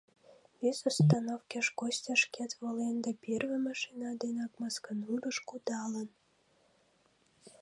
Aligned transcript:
Вес 0.59 0.77
остановкеш 0.89 1.67
Костя 1.79 2.13
шкет 2.23 2.51
волен 2.61 2.95
да 3.05 3.11
первый 3.25 3.59
машина 3.67 4.09
денак 4.21 4.51
Масканурыш 4.61 5.37
кудалын. 5.49 6.09